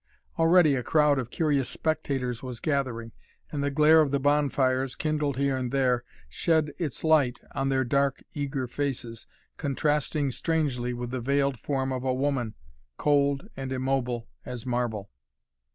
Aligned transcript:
Already 0.39 0.73
a 0.73 0.81
crowd 0.81 1.19
of 1.19 1.29
curious 1.29 1.69
spectators 1.69 2.41
was 2.41 2.59
gathering, 2.59 3.11
and 3.51 3.63
the 3.63 3.69
glare 3.69 4.01
of 4.01 4.09
the 4.09 4.19
bonfires, 4.19 4.95
kindled 4.95 5.37
here 5.37 5.55
and 5.55 5.71
there, 5.71 6.03
shed 6.27 6.71
its 6.79 7.03
light 7.03 7.39
on 7.53 7.69
their 7.69 7.83
dark, 7.83 8.23
eager 8.33 8.65
faces, 8.65 9.27
contrasting 9.57 10.31
strangely 10.31 10.91
with 10.91 11.11
the 11.11 11.21
veiled 11.21 11.59
form 11.59 11.91
of 11.93 12.03
a 12.03 12.15
woman, 12.15 12.55
cold 12.97 13.47
and 13.55 13.71
immobile 13.71 14.27
as 14.43 14.65
marble. 14.65 15.11